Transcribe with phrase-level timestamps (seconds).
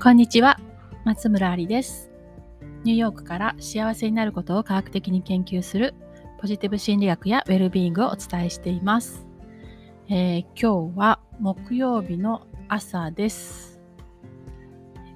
[0.00, 0.60] こんにちは、
[1.04, 2.12] 松村ありです。
[2.84, 5.92] ニューヨークから幸せになることを科学的に研究する
[6.40, 9.26] ポジティブ心理学やウェルビーイングをお伝えしています。
[10.08, 13.80] えー今日は木曜日の朝です。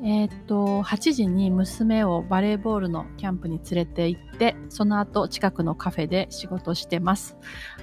[0.02, 7.36] えーっと、8時に娘をバレーボールのキャンプに連れて行って、その後近くのカフェで仕事してます。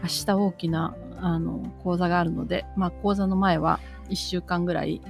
[0.04, 5.02] 明日大きなあの講座があるので、まあ講座の前は1週間ぐらい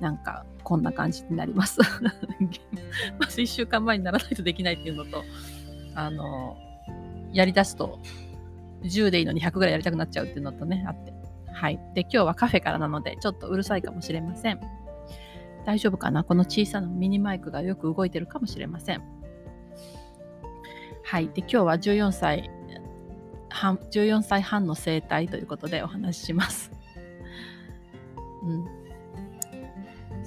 [0.00, 1.80] なんかこんな感じになります。
[3.18, 5.22] まず1週間前にならないとできないっていうのと、
[5.94, 6.56] あの、
[7.32, 8.00] やり出すと
[8.82, 11.12] 10でいいのに100ぐらいやりたくなっちゃうっていうのとね、あって。
[11.52, 11.78] はい。
[11.94, 14.60] で、今日はカフェからなので、ちょっとうるさいかもしれません。
[15.66, 16.24] 大丈夫かな？
[16.24, 19.02] この小さなミニマイクがよく動いてるかもしれません。
[21.04, 21.28] はい。
[21.28, 22.50] で、今日は14歳
[23.50, 26.70] 半、14歳半の生態ということでお話しします。
[28.44, 28.79] うん。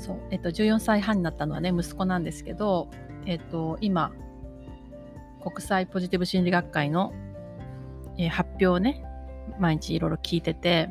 [0.03, 0.17] そう。
[0.31, 2.89] えっと、14歳半になったのはね、息子なんですけど、
[3.25, 4.11] えっと、今、
[5.41, 7.13] 国際ポジティブ心理学会の、
[8.17, 9.01] えー発表をね、
[9.59, 10.89] 毎日いろいろ聞いてて、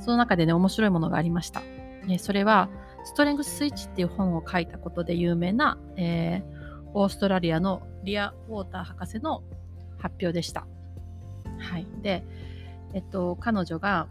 [0.00, 1.62] その中でね、面白いものがありました。
[2.08, 2.68] えーそれは、
[3.04, 6.62] ストレングススイッチっていう本を書いたことで有名な、えー
[6.94, 9.42] オーストラリアのリア・ウォーター博士の
[9.96, 10.66] 発表でした。
[11.58, 11.86] はい。
[12.02, 12.22] で、
[12.92, 14.08] えっと、彼女が、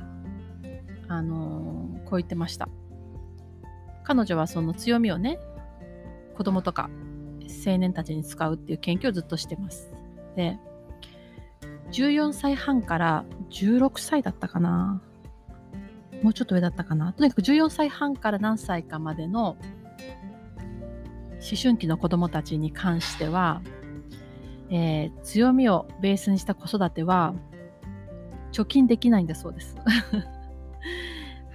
[1.07, 2.69] あのこう言ってました。
[4.03, 5.39] 彼女はその強みをね、
[6.35, 6.89] 子供とか
[7.65, 9.93] 青年たちに使うっていう研究をずっとしてます。
[10.35, 10.57] で、
[11.91, 15.01] 14歳半から16歳だったかな。
[16.23, 17.13] もうちょっと上だったかな。
[17.13, 19.57] とにかく14歳半から何歳かまでの
[21.41, 23.61] 思春期の子供たちに関しては、
[24.69, 27.33] えー強みをベースにした子育ては
[28.51, 29.75] 貯金できないんだそうです。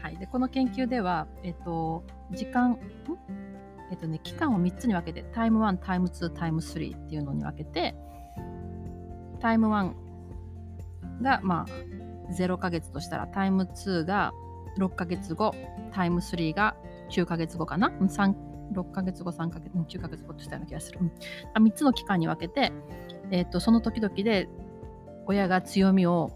[0.06, 2.78] はい、でこの研究では、えっと、時間
[3.90, 7.97] えっとね、期間を3つに分けてタイム1、タイム2、タイム3っていうのに分けて
[9.41, 9.92] タイム1
[11.22, 14.32] が、まあ、0ヶ月としたらタイム2が
[14.78, 15.53] 6ヶ月後
[15.92, 16.76] タイム3が
[17.10, 21.00] 9ヶ月後かな？6ヶ月後3ヶ月9ヶ月後としたような気がする、
[21.56, 22.72] 3つの期間に分けて、
[23.32, 24.48] えっとその時々で
[25.26, 26.31] 親が強みを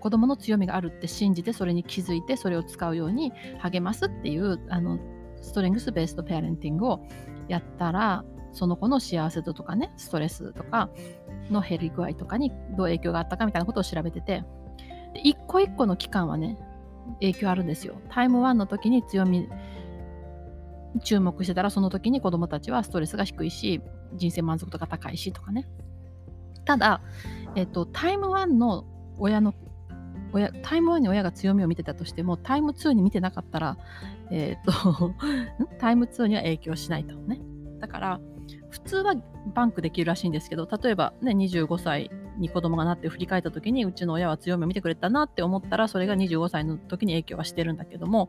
[0.00, 4.98] 子供の強みがあるって信じてそれに気づいてそれを使うように励ますっていうあの
[5.40, 7.06] ストレングスベーストペアレンティングを
[7.48, 10.90] やったらその子の幸せ度とかねストレスとか
[11.50, 14.44] の減り具合とかにどう影響があったかみたいなことを調べてて
[15.14, 16.58] で一個一個の期間はね
[17.20, 18.00] 影響あるんですよ。
[18.10, 19.48] タイム1の時に強み
[21.02, 23.80] 注目してたらその時に子供たちはストレスが低いし
[24.14, 25.66] 人生満足度が高いしとかね。
[26.64, 27.00] ただ、
[27.54, 28.84] えっと、タイム1の
[29.18, 29.54] 親の
[30.32, 33.76] 親タイム1に親が強みを見てたとしてもタイム2に見てなかったら、
[34.30, 35.14] えっと
[35.78, 37.40] タイム2には影響しないとね。
[37.80, 38.20] だから
[38.70, 39.14] 普通は
[39.54, 48.28] バンクできるらしいんですけど例えばね25歳に子供がなって振り返った時にうちの親は強みを見てくれたなって思ったらそれが25歳の時に影響はしてるんだけども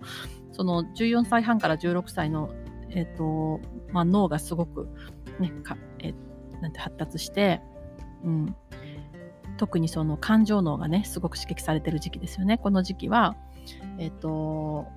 [0.51, 2.49] その14歳半から16歳の、
[2.89, 3.59] えっと
[3.91, 4.87] まあ、脳がすごく、
[5.39, 6.13] ねかえ
[6.61, 7.61] なんて発達して、
[8.23, 8.55] うん、
[9.59, 12.57] 特にその感情脳がねすごく刺激されてる時期ですよね。
[12.57, 13.35] この時期は
[13.97, 14.87] えっ、と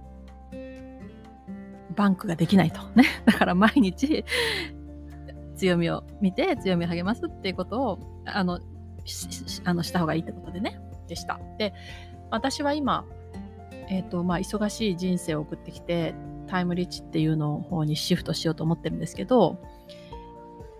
[1.96, 3.04] バンクができないとね。
[3.26, 4.24] だから毎日
[5.56, 8.60] 強みを見て強みを励ますっていうことをあの
[9.04, 10.80] ししあのした方がいいってことでね。
[11.08, 11.40] でした。
[11.58, 11.74] で
[12.30, 13.04] 私は今
[13.88, 16.14] えっ、とまあ忙しい人生を送ってきて
[16.46, 19.58] タイムリッチっていうのを方にシフトしようと思ってるんですけど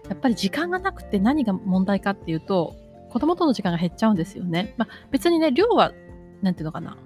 [0.09, 2.77] やっぱり時間がなくて何が問題かっていうと
[3.13, 4.73] 子供との時間が減っちゃうんですよね。
[4.79, 5.93] まあ、別にね量は
[6.41, 6.97] なんていうのかな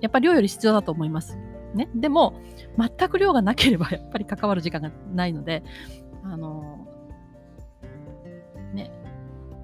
[0.00, 1.36] やっぱり量より必要だと思います。
[1.74, 2.34] ね、でも
[2.78, 5.64] 全く量がなければ やっぱり関わる時間がないので
[6.22, 6.86] あの
[8.74, 8.92] ね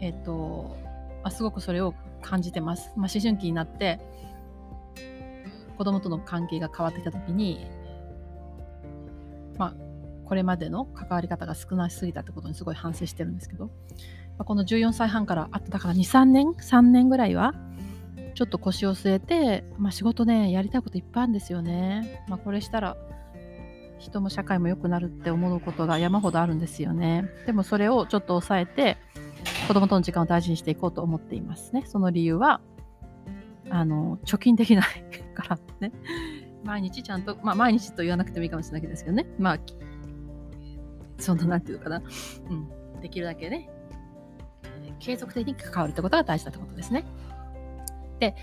[0.01, 0.75] えっ、と
[1.23, 2.93] あすごくそれを感じてます。
[2.97, 4.01] まあ、思春期になって
[5.77, 7.69] 子供との関係が変わってきた時に
[9.57, 9.75] まあ
[10.25, 13.71] これまでの関わり方が少なすぎたってことにすごい反省してるんですけど、
[14.39, 17.55] まあ、この14歳半からあとだから23年3年ぐらいは
[18.35, 22.97] ちょっと腰を据えて、まあ、仕事ねやりたいこといっぱいあるんですよね、まあ、これしたら
[23.99, 27.29] 人も社会も良くなるって思うことが山ほどあるんですよね。
[27.47, 28.97] でもそれをちょっと抑えて
[29.67, 31.83] 子供との時間を大事にしていこうと思っていますね。
[31.85, 32.61] その理由は
[33.71, 34.85] あの貯金できない
[35.35, 35.93] からね。
[36.65, 39.27] 毎日ちゃんと、まあ、毎日と言わなくてもいいかもしれないですけどね。
[39.39, 39.59] まあ
[41.19, 42.03] そのなんていうのかな、
[42.51, 42.55] う
[42.99, 43.69] ん、できるだけね
[44.99, 47.05] 継続的に関わるってことが大事だってことですね
[48.21, 48.35] で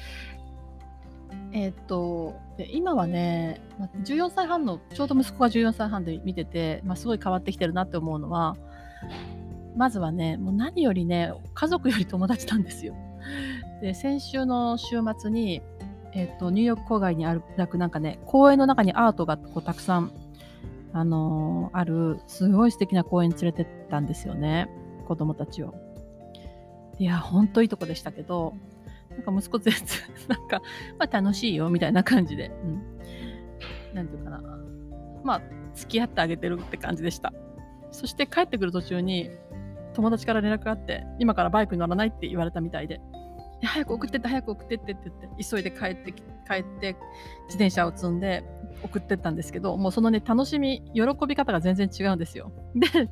[1.52, 2.36] えっ、と
[2.70, 3.62] 今はね、
[4.04, 8.58] 14歳半のちょうど息子が14歳半で見てて、まあ、すごい変わってきてるなって思うのは
[9.76, 12.96] まずはねもう何よりね家族より友達なんですよ。
[13.82, 15.62] で先週の週末に、
[16.14, 20.12] えっとニューヨーク郊外にあるなんかね公園の中にアートがこうたくさん、
[20.94, 24.70] あのーあるすごい素敵な公園に連れてったんですよね
[25.08, 25.85] 子供たちを。
[27.00, 28.56] いやほんといいとこでしたけど
[29.12, 29.84] なんか息子全然
[30.28, 30.62] なんか、
[30.98, 32.82] まあ、楽しいよみたいな感じで、うん、
[33.94, 34.42] なんていうかな
[35.24, 35.42] まあ
[35.76, 37.34] 付き合ってあげてるって感じでした。
[37.92, 39.30] そして帰ってくる途中に
[39.94, 43.00] 友達から連絡があって、今からバイクに乗らないって言われたみたいで、
[43.64, 46.94] 早く送ってって、早く送ってってって言って、急いで帰って帰って
[47.46, 48.44] 自転車を積んで
[48.84, 52.52] 送ってったんですけど、もうそのね、楽しみ、喜び方が全然違うんですよ。
[52.76, 53.10] で、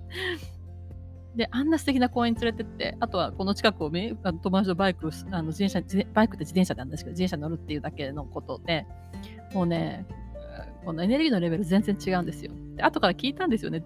[1.36, 4.16] で、あんな素敵な公園に連れてって、あとはこの近くを友
[4.58, 8.86] 達とバイク、あの自転車、バイクって自転車なんですけど、自転車乗るっていうだけのことで、
[9.54, 10.06] もうね、
[10.86, 12.52] このエネルギーのレベル全然違うんですよ。
[12.76, 13.84] で、後から聞いたんですよね。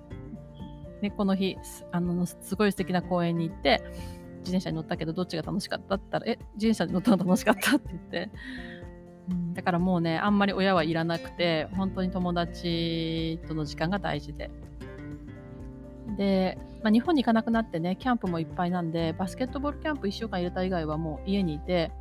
[1.01, 1.55] ね、この日
[1.91, 3.83] あのすごい素敵な公園に行って
[4.39, 8.31] 自転車に乗ったけどどっちが楽しかったって言ったらえ自転車に乗ったの楽しかったって言って、
[9.53, 14.49] だからもうねあんまり親はいらなくて本当に友達との時間が大事で
[16.17, 21.91] で、まあ、日本に行かなくなってねキャンプもいっぱいなんでバスケットボールキャンプ1週間入れた以外はもう家にいて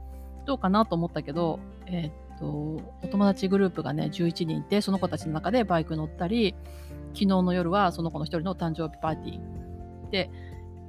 [0.45, 2.47] どうかなと思ったけど、えー、っと
[3.03, 6.55] お友達グループがね11人いてその子たちの中でバイク乗ったり
[7.17, 10.11] 昨日の夜はその子の一人の誕生日パーティー。
[10.11, 10.31] で、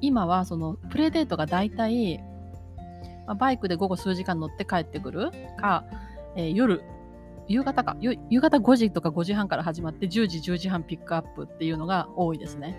[0.02, 2.20] 今はそのプレデートが大体、
[3.26, 5.86] まあ、バイクで午後数時間乗って帰ってくるか、
[6.36, 6.84] えー、夜、
[7.48, 12.76] 夕方か、夕方5時とか5時半から始まって10時、10時半ピックアップっていうのが多いですね。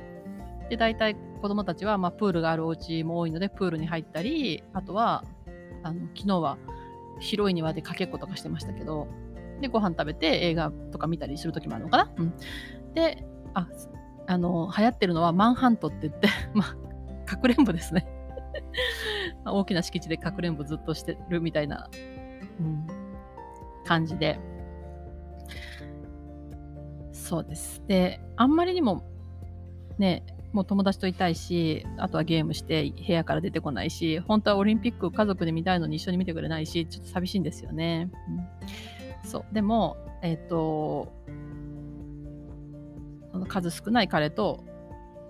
[0.69, 5.25] で、大体子供たちは、まあ、プールがあるお家も多いので、プールに入ったり、あとは、
[5.83, 6.59] あの昨日は
[7.21, 9.09] 広い庭でかけっことかしてましたけど、
[9.61, 12.13] で、ご飯食べて映画とか見たりするときもあるのかな？
[12.17, 12.35] うん、
[12.95, 13.25] で、
[13.55, 13.69] あ、
[14.27, 18.07] あの、流行ってるのはマンハントって言って、 まあ、かくれんぼですね。
[19.47, 21.89] 大きな敷地でかくれんぼずっとしてるみたいな、
[22.61, 22.87] うん、
[23.85, 24.39] 感じで。
[27.13, 27.83] そうです。
[27.87, 29.03] で、あんまりにも、
[29.99, 38.11] ね、もう友達といたいし、あとはゲームして部屋から出てこないし、本当はオリンピック家族で見たいのに一緒に見てくれないし、ちょっと寂しいんですよね。
[39.25, 39.55] うん、そう。
[39.55, 41.13] でも、えっ、ー、と、
[43.47, 44.65] 数少ない彼と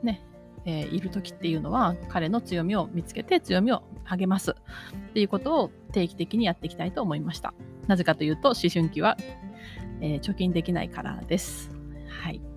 [0.03, 0.23] ね、
[0.65, 4.55] えー、いる時っていうのは彼の強みを見つけて強みを励ますっ
[5.13, 7.55] ていうことを定期的にやっていきたいと思いました。
[7.87, 9.17] なぜかというと思春期は、
[10.01, 11.71] えー、貯金できないからです。
[12.09, 12.48] はい。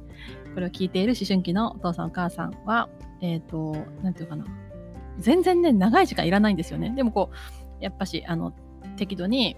[0.54, 2.90] これを聞いている思春期のお父さんお母さんは、
[3.22, 4.46] えっ、ー、と、なんていうかな。
[5.20, 6.92] 全然ね、長い時間いらないんですよね。
[6.96, 8.54] でもこう、やっぱし、あの、
[8.98, 9.56] 適度に、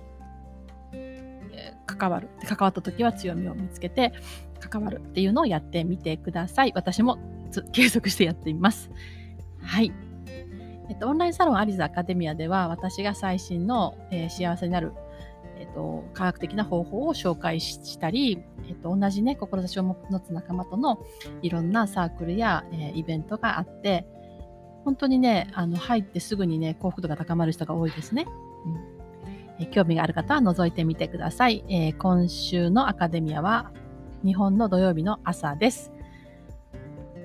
[0.94, 2.30] えー、関わる。
[2.48, 4.14] 関わった時は強みを見つけて、
[4.60, 6.72] 関わるっていうのをやってみてください。
[6.76, 7.18] 私も
[7.72, 8.90] 継続してやっています。
[9.62, 9.92] はい。
[10.90, 14.94] えっと、オンラインサロンアリズアカデミアでは私が最新の、えー、幸せになる、
[15.64, 21.00] えっと、科学的な方法を紹介したり、えっと、同じね、志を持つ仲間との
[21.42, 24.06] いろんなサークルや、えー、イベントがあって、
[24.84, 28.26] 本当にね、あの入ってすぐにね、幸福度が高まる人が多いですね。
[28.66, 28.94] うん
[29.60, 31.64] え興味がある方は覗いてみてください。
[31.70, 33.72] えー、今週のアカデミアは
[34.26, 35.92] 日本の土曜日の朝です。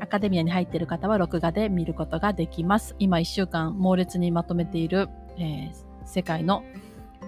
[0.01, 2.95] アカデミアに入っている方は録画で見ることができます。
[2.99, 5.73] 今1週間猛烈にまとめている、えー、
[6.05, 6.63] 世界の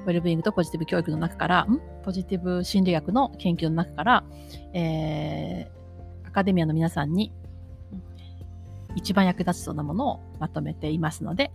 [0.07, 1.67] ウェルビーイングとポジティブ教育の中から、
[2.03, 4.25] ポジティブ心理学の研究の中から、
[4.73, 7.33] えー、アカデミアの皆さんに
[8.97, 11.51] 一番役立つそうなものをまとめていますので、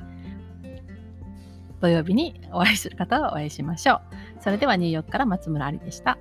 [1.82, 4.02] 土曜日にお会いする方はお会いしましょう。
[4.42, 6.18] それではニューヨークから松村ありでした。